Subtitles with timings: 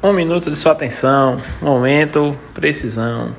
[0.00, 3.34] Um minuto de sua atenção, momento, precisão.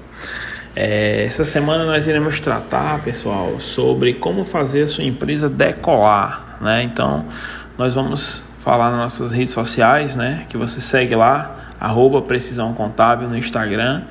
[0.76, 6.84] É, essa semana nós iremos tratar, pessoal, sobre como fazer a sua empresa decolar, né?
[6.84, 7.26] Então,
[7.78, 10.46] nós vamos falar nas nossas redes sociais, né?
[10.50, 14.02] Que você segue lá, arroba Precisão Contábil no Instagram,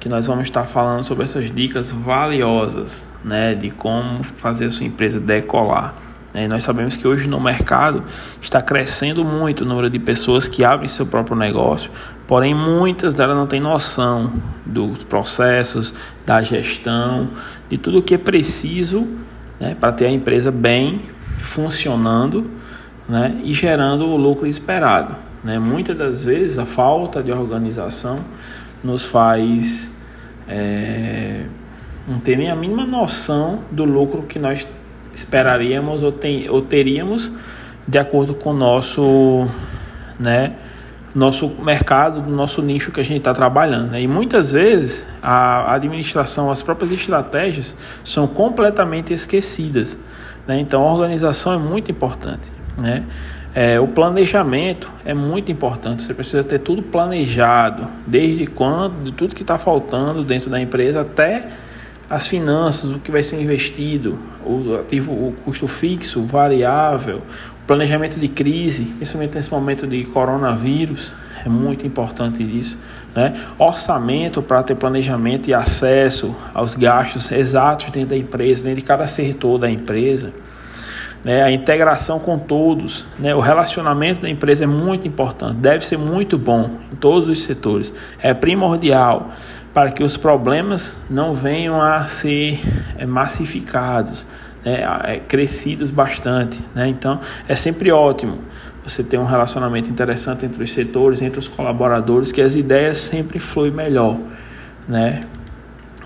[0.00, 3.54] que nós vamos estar falando sobre essas dicas valiosas, né?
[3.54, 5.94] De como fazer a sua empresa decolar.
[6.32, 6.46] Né?
[6.46, 8.04] nós sabemos que hoje no mercado
[8.40, 11.90] está crescendo muito o número de pessoas que abrem seu próprio negócio,
[12.26, 14.32] porém muitas delas não têm noção
[14.64, 17.30] dos processos, da gestão,
[17.68, 19.06] de tudo o que é preciso
[19.58, 21.02] né, para ter a empresa bem
[21.38, 22.50] funcionando
[23.08, 25.16] né, e gerando o lucro esperado.
[25.42, 25.58] Né?
[25.58, 28.20] Muitas das vezes a falta de organização
[28.84, 29.92] nos faz
[30.48, 31.44] é,
[32.06, 34.66] não ter nem a mínima noção do lucro que nós
[35.20, 37.32] esperaríamos ou, tem, ou teríamos
[37.86, 39.46] de acordo com o nosso,
[40.18, 40.52] né,
[41.14, 43.90] nosso mercado, do nosso nicho que a gente está trabalhando.
[43.90, 44.02] Né?
[44.02, 49.98] E muitas vezes a administração, as próprias estratégias são completamente esquecidas.
[50.46, 50.60] Né?
[50.60, 52.50] Então a organização é muito importante.
[52.78, 53.04] Né?
[53.52, 56.04] É, o planejamento é muito importante.
[56.04, 61.00] Você precisa ter tudo planejado, desde quando, de tudo que está faltando dentro da empresa
[61.00, 61.48] até
[62.10, 67.18] as finanças, o que vai ser investido, o ativo, o custo fixo, variável,
[67.62, 71.14] o planejamento de crise, principalmente nesse momento de coronavírus,
[71.46, 72.76] é muito importante isso.
[73.14, 73.32] Né?
[73.56, 79.06] Orçamento para ter planejamento e acesso aos gastos exatos dentro da empresa, dentro de cada
[79.06, 80.32] setor da empresa.
[81.24, 81.42] Né?
[81.42, 83.34] A integração com todos, né?
[83.34, 87.92] o relacionamento da empresa é muito importante, deve ser muito bom em todos os setores,
[88.20, 89.30] é primordial
[89.72, 92.60] para que os problemas não venham a ser
[92.98, 94.26] é, massificados,
[94.64, 96.60] né, é, crescidos bastante.
[96.74, 96.88] Né?
[96.88, 98.38] Então, é sempre ótimo
[98.82, 103.38] você ter um relacionamento interessante entre os setores, entre os colaboradores, que as ideias sempre
[103.38, 104.18] fluem melhor.
[104.88, 105.22] Né?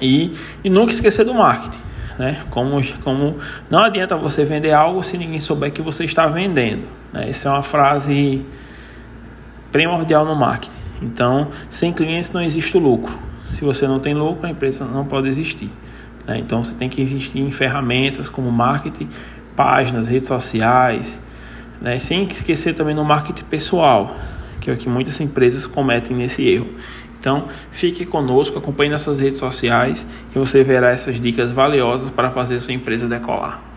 [0.00, 1.80] E, e nunca esquecer do marketing.
[2.18, 2.42] Né?
[2.50, 3.36] Como, como
[3.68, 6.86] não adianta você vender algo se ninguém souber que você está vendendo.
[7.12, 7.28] Né?
[7.28, 8.44] Essa é uma frase
[9.72, 10.76] primordial no marketing.
[11.02, 13.16] Então, sem clientes não existe lucro.
[13.48, 15.70] Se você não tem lucro, a empresa não pode existir.
[16.26, 16.38] Né?
[16.38, 19.08] Então você tem que investir em ferramentas como marketing,
[19.54, 21.20] páginas, redes sociais,
[21.80, 21.98] né?
[21.98, 24.16] sem esquecer também no marketing pessoal,
[24.60, 26.68] que é o que muitas empresas cometem nesse erro.
[27.24, 32.60] Então, fique conosco, acompanhe nossas redes sociais e você verá essas dicas valiosas para fazer
[32.60, 33.73] sua empresa decolar.